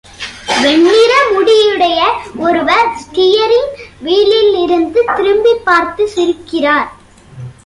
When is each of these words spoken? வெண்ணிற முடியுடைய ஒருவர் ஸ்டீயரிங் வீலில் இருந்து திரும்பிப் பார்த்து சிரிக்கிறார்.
வெண்ணிற 0.61 1.13
முடியுடைய 1.33 1.99
ஒருவர் 2.37 2.89
ஸ்டீயரிங் 3.01 3.71
வீலில் 3.99 4.55
இருந்து 4.55 5.05
திரும்பிப் 5.15 5.65
பார்த்து 5.65 6.03
சிரிக்கிறார். 6.15 6.89